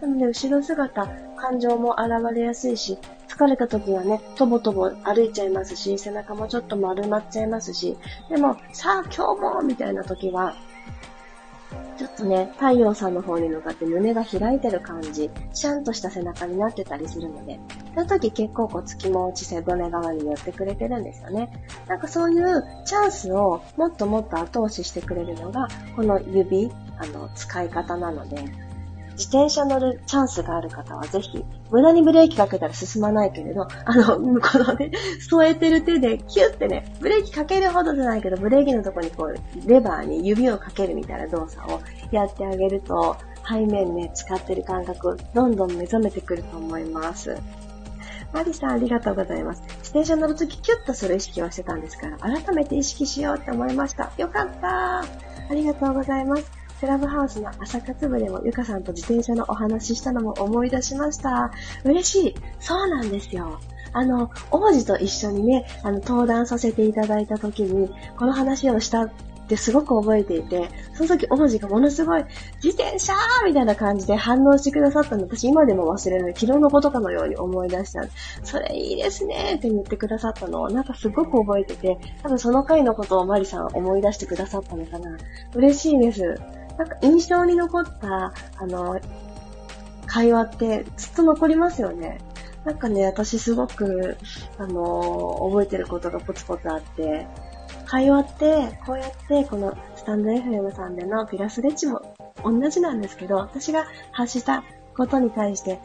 [0.00, 7.96] なので、後ろ姿、感情も現れやすいし、疲れた時はね、とぼとぼ歩いちゃいますし、背中もちょっと丸まっちゃいますし、
[8.28, 10.54] でも、さあ今日もみたいな時は、
[11.98, 17.58] ちょっとね、太陽さんの方に向かって胸が開いてる感じ、シャンとした背中になってたりするので、
[17.94, 21.50] その時結構こう月も落ち背骨側に寄ってくれてるんですよね。
[21.88, 28.44] なんかそういうチャンスをもっともっと後押ししてくれるのが、この指、あの、使い方なので、
[29.18, 34.92] 自転車乗るチャンスがある方はぜひ、無駄にブレーキかけたら進まないけれど、あの、このね、
[35.28, 41.80] 添えてる手でキュッてね、ブレーキかけるほどじゃないけど、ブレーキのとこにこう、レバーに指をかけるみたいな動作を
[42.12, 47.36] やってあげると、背面ね、使ってる感覚、どんどん目覚めてくると思います。
[48.32, 49.62] マリさん、ありがとうございます。
[49.62, 54.12] 自転車乗るときキュッとする意識はしてたんですから、改めて意識しようって思いました。
[54.16, 55.04] よかったあ
[55.50, 56.57] りがとうございます。
[56.80, 61.50] クラブハウスの朝活部でもゆかさんと自転車のお話ししたのも思い出しました。
[61.84, 62.34] 嬉しい。
[62.60, 63.58] そうなんですよ。
[63.92, 69.10] あの、王子と一緒にね、あの、登壇させていただいた時に、この話をしたっ
[69.48, 72.24] てすごく覚えていて、その時王子がものすごい、
[72.62, 76.34] 自転車ーみたいな感じで反応してくださったの私今でも忘れない。
[76.34, 78.04] 昨日のことかのように思い出した。
[78.44, 85.16] それいいですねって言ってくださったのをなんかすごく覚えてて、多分その回のことをマリさん思い出してくださったのかな。
[85.54, 86.36] 嬉しいです。
[86.78, 89.00] なんか印象に残った、あの、
[90.06, 92.20] 会話ってずっと残りますよね。
[92.64, 94.16] なんかね、私すごく、
[94.58, 97.26] あの覚えてることがポツポツあって、
[97.84, 102.14] 会話って、こうやってこのスタンド FM さんでのピラスレッチも
[102.44, 104.62] 同じなんですけど、私が発した
[104.96, 105.78] ことに対して、へ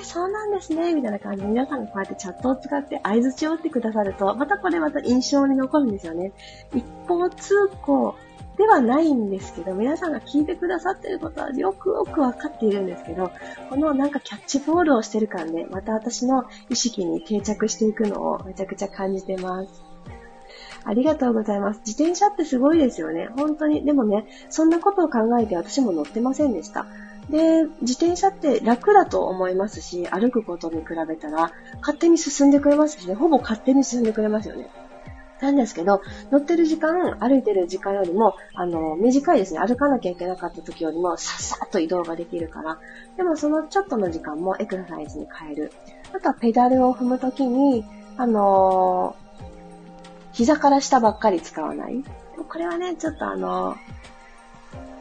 [0.00, 6.32] え、そうなんですね、みたいな感じで皆さんがこうやってチャットを使って合図を打ってくださると、またこれまた印象に残るんですよね。
[6.74, 8.14] 一方通行
[8.56, 13.30] ではないんですけど、皆さんが聞いてくださってることはよくよくわかっているんですけど、
[13.68, 19.82] このなんかキャッチボールをしてる感で、また私の意識に定着していくのをめちゃくちゃ感じてます。
[20.84, 21.80] ありがとうございます。
[21.84, 23.28] 自転車ってすごいですよね。
[23.36, 23.84] 本当に。
[23.84, 26.86] でもね、そんなことを考えて私も乗ってませんでした。
[27.28, 34.70] で、自転車って楽だと思いますし、歩くことに比べたら勝手に進んでくれますしね、ほぼ勝手に進んでくれますよね。
[35.40, 39.60] なんですけど、乗ってる時間、歩いてる時間よりも、あの、短いですね。
[39.60, 42.78] 歩かなきゃいけなかった時よりも、さっさっと移動ができるから。
[43.16, 45.72] でも、そのちょっとの時間もエクササイズに変える。
[46.14, 47.84] あとは、ペダルを踏む時に、
[48.18, 49.14] あの
[50.32, 52.02] 膝から下ばっかり使わない。
[52.48, 53.76] これはね、ちょっとあの、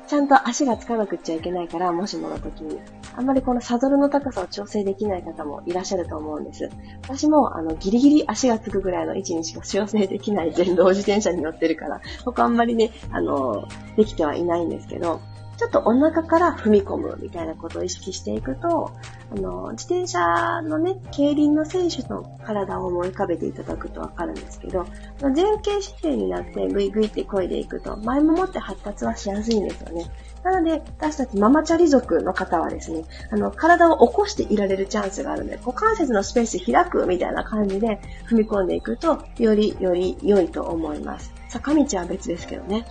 [0.08, 2.80] ちゃんと足がつかなくっちゃいけないから、もしもの時に。
[3.16, 6.70] あんまりこのサドルの高さを調整できない方もいらっしゃると思うんです。
[7.04, 15.22] 私も、あの、ギリギリ足がつくぐらいの位置にしか調整できない電動自転車に乗ってるから、ここあんまりね、あの、できてはいないんですけど、
[15.58, 18.92] ちょっとお腹から踏み込むみたいなことを意識していくと、
[19.32, 24.86] あの、自転車のね、競輪の選手の体を思い浮かべていただくとわかるんですけど、
[25.22, 30.12] 前傾姿勢になってグイグイって漕いでいくと、前ももって発達はしやすいんですよね。
[30.44, 41.34] なので、私たちママチャリ族の方はですね、あの、体を起こしていられるチャンスがあるので、股関節のスペース開くみたいな感じで踏み込んでいくと、よりより良いと思います。
[41.50, 42.86] 坂道は別ですけどね。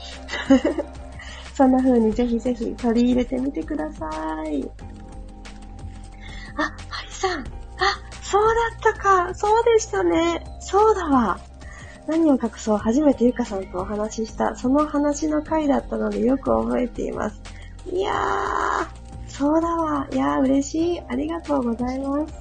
[1.55, 4.09] そんな風にぜひぜひ取り入れてみてくださ
[4.45, 4.69] い。
[6.57, 7.41] あ、ハリさん。
[7.41, 7.45] あ、
[8.23, 9.35] そうだったか。
[9.35, 10.45] そうでしたね。
[10.61, 11.39] そうだわ。
[12.09, 17.41] 何を隠そう、初めてゆかさんとお話しした、その話の回だったのでよく覚えています。
[17.91, 18.87] いやー、
[19.29, 20.09] そうだわ。
[20.13, 21.01] いやー、嬉しい。
[21.09, 22.35] ありがとうございます。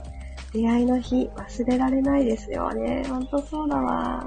[0.54, 3.04] 出会いの日、忘れられないですよね。
[3.08, 4.26] ほんとそうだわ。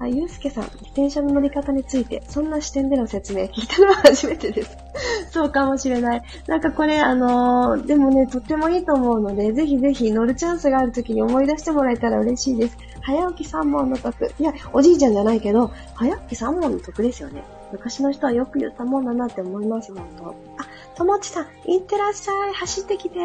[0.00, 4.76] あ、ゆうすけさん、自転車の乗り方について、そんな視点での説明聞いたのは初めてです。
[5.30, 6.22] そうかもしれない。
[6.46, 12.76] なんかこれ、あのー、でもね、とってもいいと思うので、ぜひぜひ乗るチャンスがある時に思い出してもらえたら嬉しいです。
[13.02, 14.32] 早起き3問の得。
[14.38, 17.44] いや、おじいちゃんじゃないけど、早起き3問の得ですよね。
[17.70, 20.28] 昔の人はよく言ったもんだなって思います、本当。
[20.28, 20.34] あ、
[20.96, 22.54] ともちさん、いってらっしゃい。
[22.54, 23.18] 走ってきて。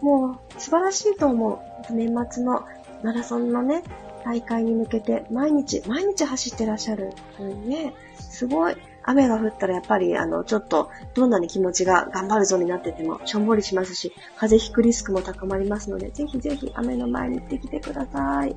[0.00, 1.92] もう、素晴らしいと思う。
[1.92, 2.64] 年末の
[3.02, 3.82] マラソンのね、
[4.24, 7.10] 大会に向けて毎日、毎日走ってらっしゃる。
[7.40, 8.76] うんね、すごい。
[9.04, 18.50] 雨が降ったらやっぱり、あの、ちょっと、どんなに気持ちが頑張るぞになってても、しょんぼりしますし、風邪ひくリスクも高まりますので、ぜひぜひ雨の前に行ってきてください。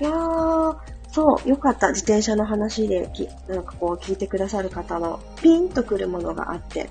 [0.00, 0.76] いやー、
[1.12, 1.88] そう、よかった。
[1.88, 6.90] 自転車の話でき、なんかこう聞いてくださる方のピンとくるものがあって、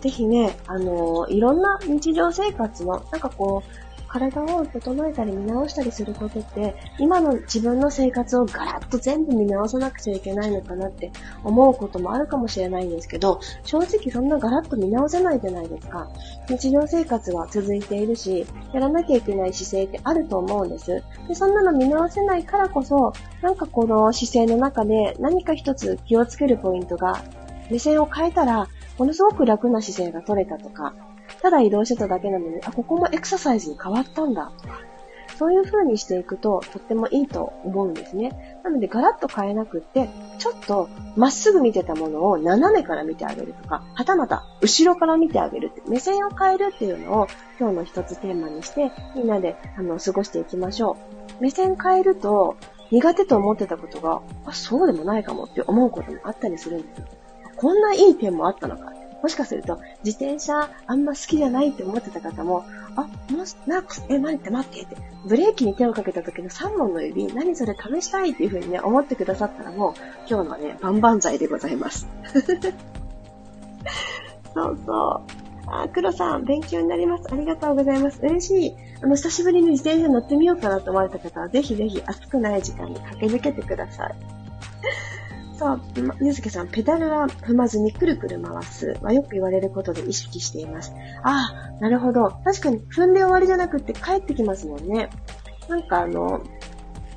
[0.00, 11.12] ぜひね、あのー、いろんな日常生活の、なんかこう、体を整えたり見直したりすることって、今の自分の生活をガラッと全部見直さなくちゃいけないのかなって
[11.44, 16.08] 思うこともあるかもしれないんですけど、正直そんなガラッと見直せないじゃないですか。
[16.48, 21.04] 日常生活は続いているし、やらなきゃいけない姿勢ってあると思うんです。
[21.28, 27.22] で、そんなの見直せないからこそ、なんかこの姿勢の中で何か一つ気をつけるポイントが、
[27.70, 28.66] 目線を変えたら、
[28.98, 30.94] ものすごく楽な姿勢が取れたとか、
[31.42, 34.52] ただ移動してただけなのに、あ、ここもエクササイズに変わったんだ、
[35.40, 38.58] そういう風にしていくととってもいいと思うんですね。
[38.62, 47.28] なのでガラッと変えなくって、ちょっとまっすぐ見てたものを斜めから見てあげるとか、はたまた後ろから見てあげるって、目線を変えるっていうのを
[47.58, 50.98] 今日の一つテーマにして、みんなであの過ごしていきましょ
[51.40, 51.42] う。
[51.42, 52.56] 目線変えると、
[52.90, 57.06] 苦手と思ってたことが、あ、そうでもないかもって思うこともあったりするんですよ。
[57.56, 58.92] こんないい点もあったのか。
[59.22, 62.64] もしかすると、自転車あんま好きじゃないって思ってた方も、
[62.96, 64.96] あ、もし、なく、え、待って待ってって、
[65.26, 69.94] ブレーキに手をかけた時の3本の指、何それ試したいっていう風にね、思ってくださったらもう、
[70.28, 72.08] 今日のね、万々歳でございます。
[74.54, 75.40] そうそう。
[75.66, 77.28] あ、黒さん、勉強になります。
[77.30, 78.20] ありがとうございます。
[78.22, 78.74] 嬉しい。
[79.02, 84.14] あの、久しぶりに自転車乗ってみようかなと思われた方は、ぜひぜひ暑くない時間に駆け抜けてください。
[85.60, 85.80] そう、
[86.22, 90.94] ゆうすけさん、ペダルは踏まずにくるくる回すはよく言われることで意識しています。
[91.22, 92.30] ああ、なるほど。
[92.42, 95.10] 確かに踏んで終わりじゃなくって帰ってきますもんね。
[95.68, 96.40] なんかあの、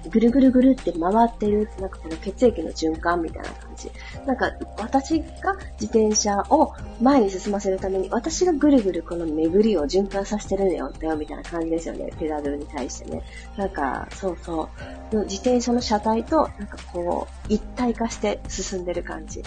[0.09, 3.91] ぐるぐるぐるって回ってる、なんかこの血液の循環みたいな感じ。
[4.25, 12.11] なんか、私が自転車を前に進ませるために、私がぐるぐるこの巡りを循環させてるのよ、だよ、みたいな感じですよね。
[12.19, 13.21] ペダルに対してね。
[13.57, 14.69] なんか、そうそ
[15.13, 15.17] う。
[15.23, 19.43] 自転車の車体と、なんかこう、一体化して進んでる感じ。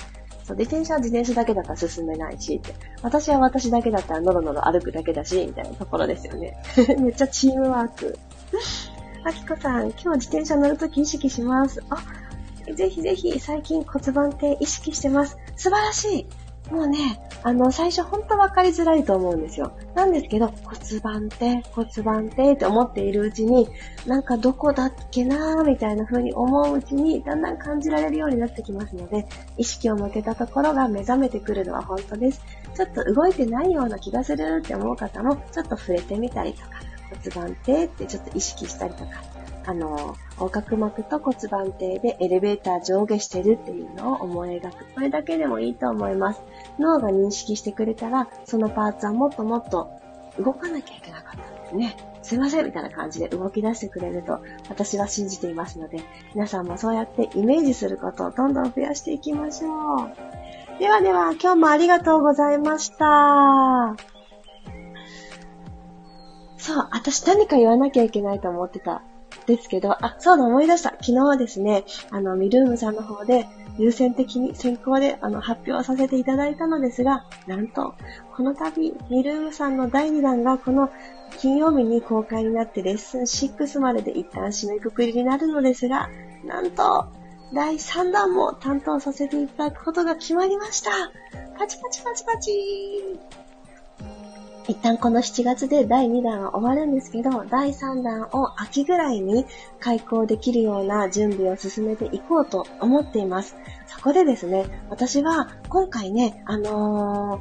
[0.46, 2.72] そう、自転車は自転車だけだったら進めないし、って。
[3.02, 6.56] 私は私だけだったらノロノロ歩くだけだし、みたいなところですよね。
[7.00, 8.18] めっちゃチームワーク。
[9.26, 11.82] あきこさん、今日自転車乗るとき意識します。
[11.90, 11.96] あ、
[12.72, 15.36] ぜひぜひ最近骨盤って意識してます。
[15.56, 16.26] 素晴らしい
[16.70, 19.76] もうね、あの、最初ほんと分かりづらいと思うんですよ。
[19.96, 23.68] なんですけど、骨盤って、骨盤ってって思っているうちに、
[24.06, 32.40] なんかどこだっけなーみたいな風に思ううちに、だんだん感じられるようになってきますので、意識を向けたところが目覚めてくるのは本当です。
[32.76, 36.70] ちょっと動いてないような気がするって思う方も、ちょっと触れてみたりとか、
[37.30, 39.22] 骨盤底ってちょっと意識したりとか、
[39.66, 44.84] あの、横隔膜と骨盤底でエレベーター上下してるっていうのを思い描く。
[44.94, 46.40] これだけでもいいと思います。
[46.78, 49.90] 脳が認識してくれたら、そのパーツはもっともっと
[50.38, 51.96] 動かなきゃいけなかったんですね。
[52.22, 56.00] すいませんみたいな感じで動き出してくれると私は信じていますので、
[56.34, 60.80] 皆さんもそうやってイメージすることをどんどん増やしていきましょう。
[60.80, 64.15] ではでは、今日もありがとうございました。
[66.56, 69.02] そう、私何か言わなきゃいけないと思ってた。
[69.46, 70.90] ですけど、あ、そうだ、思い出した。
[70.90, 73.46] 昨日はですね、あの、ミルームさんの方で、
[73.78, 77.94] 優先的に先行であの発表させていただいたのですが、なんと、
[78.34, 80.90] この度、ミルームさんの第2弾がこの
[81.38, 86.08] 金曜日に公開になってレッスン6までで一旦締めくくりになるのですが、
[86.44, 87.06] なんと、
[87.52, 90.90] 第3弾も担当させていただくことが決まりました。
[91.58, 93.45] パチパチパチパチー
[94.68, 99.46] 一旦この7月で第2弾は終わるんですけど、第3弾を秋ぐらいに
[99.78, 103.54] 開講できるような準備を進めていこうと思っています。
[103.86, 107.40] そこでですね、私は今回ね、あの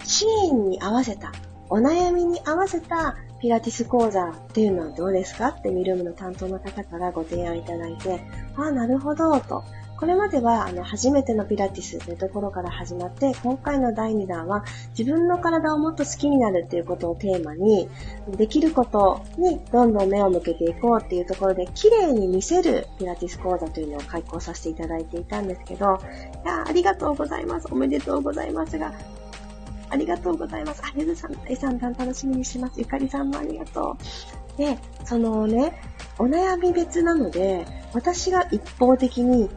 [0.00, 1.32] ー、シーンに合わせた、
[1.70, 8.20] お悩みに合わせたピラティス講座っていうのはどうですかってミルムの担当の方からご提案いただいて、
[8.56, 9.64] ああ、なるほど、と。
[9.98, 14.64] これまではあの初めてのピラティスというところから始まって、今回の第2弾は
[14.96, 17.88] 自分の体をもっと好きになるっていうことをテーマに、
[18.36, 25.98] できることにどんどん目を向けていこうっていうところで、綺麗に見せるピラティス講座というのを開講させていただいていたんですけど、
[26.44, 27.66] いやありがとうございます。
[27.72, 28.94] おめでとうございますが、
[29.90, 30.82] ありがとうございます。
[30.84, 32.74] あ、ゆずさん、えさん、楽しみにします。
[32.78, 33.96] ゆかりさんもありがと
[34.54, 34.58] う。
[34.58, 35.82] で、そのね、
[36.20, 39.48] お悩み別なので、私が一方的に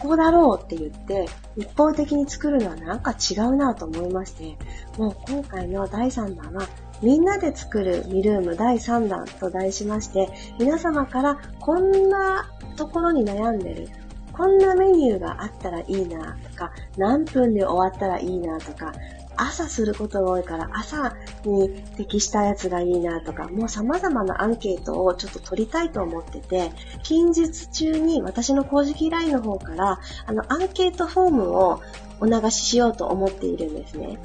[0.00, 1.26] ここだろうって言って、
[1.56, 4.56] 一方的に作るのはなんか違うなと思いまして、
[4.98, 6.68] もう今回の第3弾は、
[7.02, 10.28] みんなで作るミルーム第3弾と題しまして、
[10.58, 13.88] 皆様からこんなところに悩んでる。
[14.32, 18.92] こんなメニューがあったらいいなとか、何分で終わったらいいなとか、
[19.36, 21.14] 朝することが多いから朝
[21.44, 26.70] に適したやつがいいなとか、もう様々なアンケートをちょっと取りたいと思ってて、
[27.02, 31.80] 近日中に私の公式 LINE の方から、あの、アンケートフォームを
[32.20, 34.18] お流ししようと思っているんですね。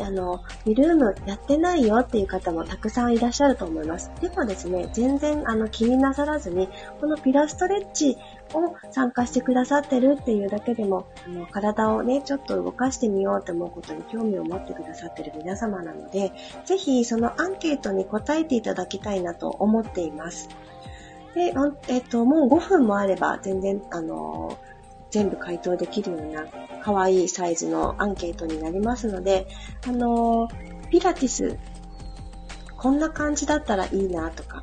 [0.00, 4.10] あの、ミルームやってないよっていう方もたくさんいらっしゃると思います。
[4.20, 6.68] でもですね、全然あの気になさらずに、
[7.00, 8.16] このピラストレッチ
[8.54, 16.32] を参加してくださってるっていうだけでも、あの体をね、ちょっと動かしてみようと思うことに興味を持ってくださってる皆様なので、
[16.64, 20.48] ぜひそのアンケートに答えていただきたいなと思っています。
[21.34, 21.54] で、
[21.88, 24.58] えっと、もう5分もあれば全然、あの
[25.10, 26.46] 全部回答できるような
[26.82, 29.46] 可愛いサイズのアンケートになりますので、
[29.86, 30.48] あの
[30.90, 31.58] ピラティス、
[32.76, 34.62] こんな感じだったらいいなとか、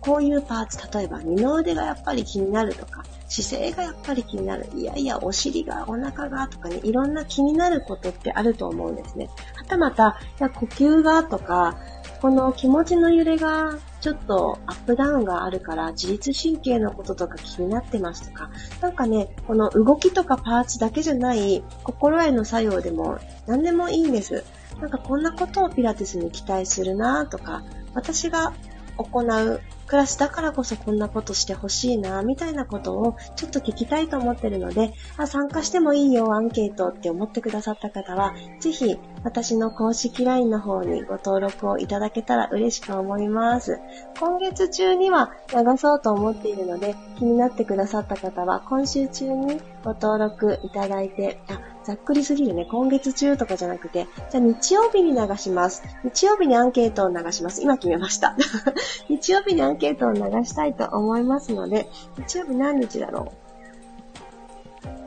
[0.00, 4.68] こういうパーツ、例えば二の腕がやっぱり気になるとか、姿勢がやっぱり気になる。
[4.74, 9.28] いやいや、お尻が、お腹がとかね、いろんな気になることってあると思うんですね。
[9.56, 11.76] はたまた、いや呼吸がとか、
[12.20, 18.50] この気持ちの揺れがちょっとアップダウンがあるから自律神経のこととか気になってますとか、
[18.80, 24.44] なんかね、この動きとかパーツだけじゃない心への作用でも何でもいいんです。
[24.80, 27.62] なんかこんなことをピラティスに期待するなとか、
[27.94, 28.52] 私が
[28.96, 43.80] 行う暮らしだからこそこんなことしてほしいな、みたいなことをちょっと聞きたいと思ってるので、あ、参加してもいいよ、アンケートって思ってくださった方は、ぜひ私の公式 LINE の方にご登録をいただけたら嬉しく思います。
[44.18, 52.66] 今月中には流そうと思っているので、気になってくださった方は今週中にご登録いただいて、あざっくりすぎるね。
[52.68, 55.84] 今月中とかじゃなくて、じゃあ日曜日に流します。
[56.02, 57.62] 日曜日にアンケートを流します。
[57.62, 58.34] 今決めました。
[59.08, 61.86] 日曜日にアンケートを流したいと思いますので、
[62.18, 63.36] 日曜日何日だろう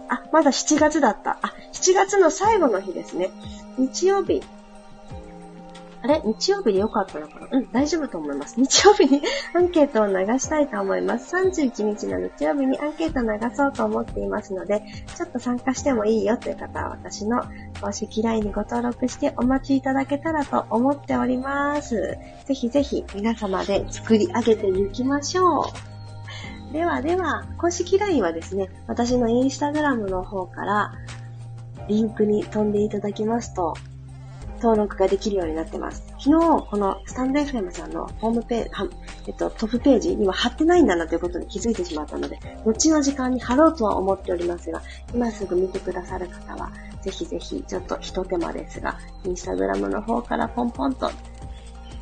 [0.07, 1.39] あ、まだ7月だった。
[1.41, 3.31] あ、7月の最後の日ですね。
[3.77, 4.41] 日曜日、
[6.01, 6.21] あれ？
[6.23, 7.47] 日曜日でよかったのかな？
[7.51, 8.59] うん、大丈夫と思います。
[8.59, 9.21] 日曜日に
[9.53, 11.35] アンケートを流したいと思います。
[11.35, 14.83] 31日の日曜日にアンケートを流そうと思っていますので、
[15.15, 17.43] ちょっと参加してもいいよという方は私の
[17.81, 22.17] 公式 LINE にご登録してお待ちいただけたらと思っております。
[22.45, 26.73] ぜひぜひ皆様で作り上げていきましょう。
[26.73, 30.93] ではでは、公式 LINE はですね、私のインスタグラムの方から
[31.87, 33.73] リンクに飛んでいただきますと、
[34.61, 36.03] 登録ができるようになってます。
[36.19, 38.69] 昨日、このスタンド FM さんのホームページ、
[39.27, 44.81] えっと、トップページには貼ってないんだなということに気づいてしまったので、後の時間に貼ろうとは思っておりますが、
[45.13, 51.09] 今すぐ見てくださる方は、ぜひぜひ、ちょっと一手間ですが、インスタグラムの方からポンポンと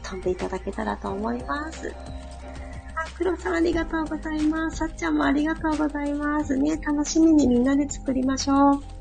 [0.03, 1.93] 飛んでいただけたらと思います。
[2.95, 4.77] あ、黒さんありがとうございます。
[4.77, 6.57] さっちゃんもありがとうございます。
[6.57, 8.96] ね、楽しみにみんなで作りましょう。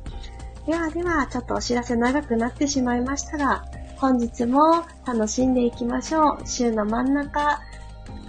[0.67, 3.63] ではでは、ちょっとお知らせ長くなってしまいましたが、
[3.95, 6.45] 本日も楽しんでいきましょう。
[6.45, 7.61] 週の真ん中、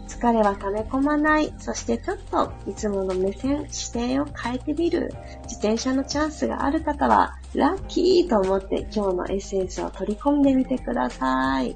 [0.07, 1.53] 疲れは溜め込まない。
[1.59, 5.12] そしてちょっといつもの目線、視点を変えてみる。
[5.49, 11.74] 自転車のチャンスがある方は、ラッキーと思って今日のエッセンスを取り込んでみてください。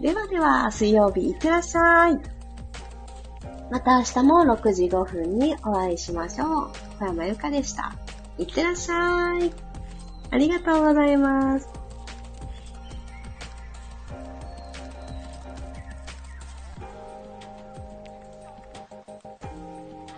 [0.00, 2.18] ではでは、水曜日いってらっしゃい。
[3.70, 6.70] また明日も6時5分にお会いしましょう。
[6.98, 7.94] 小山由かでした。
[8.36, 9.71] いってらっしゃい。
[10.32, 11.81] ありがとうございます。